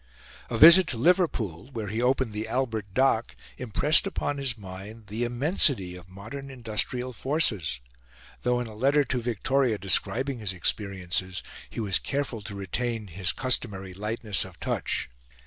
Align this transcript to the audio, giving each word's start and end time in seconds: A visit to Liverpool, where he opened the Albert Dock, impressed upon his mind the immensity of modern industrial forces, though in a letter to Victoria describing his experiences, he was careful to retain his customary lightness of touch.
A 0.49 0.57
visit 0.57 0.87
to 0.87 0.97
Liverpool, 0.97 1.69
where 1.73 1.85
he 1.89 2.01
opened 2.01 2.33
the 2.33 2.47
Albert 2.47 2.87
Dock, 2.95 3.35
impressed 3.59 4.07
upon 4.07 4.39
his 4.39 4.57
mind 4.57 5.05
the 5.05 5.23
immensity 5.23 5.95
of 5.95 6.09
modern 6.09 6.49
industrial 6.49 7.13
forces, 7.13 7.79
though 8.41 8.59
in 8.59 8.65
a 8.65 8.73
letter 8.73 9.05
to 9.05 9.21
Victoria 9.21 9.77
describing 9.77 10.39
his 10.39 10.53
experiences, 10.53 11.43
he 11.69 11.79
was 11.79 11.99
careful 11.99 12.41
to 12.41 12.55
retain 12.55 13.09
his 13.09 13.31
customary 13.31 13.93
lightness 13.93 14.43
of 14.43 14.59
touch. 14.59 15.07